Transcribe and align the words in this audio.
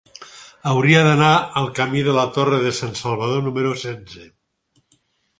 Hauria 0.69 1.01
d'anar 1.07 1.33
al 1.61 1.67
camí 1.79 2.01
de 2.07 2.15
la 2.15 2.23
Torre 2.37 2.59
de 2.63 2.71
Sansalvador 2.77 3.43
número 3.49 3.75
setze. 3.83 4.25